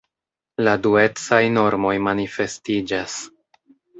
[0.67, 3.21] La duecaj normoj manifestiĝas.